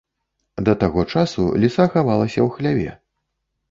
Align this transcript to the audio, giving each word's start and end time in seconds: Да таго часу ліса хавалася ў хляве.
Да 0.69 0.75
таго 0.85 1.05
часу 1.13 1.47
ліса 1.67 1.89
хавалася 1.95 2.37
ў 2.37 2.53
хляве. 2.61 2.91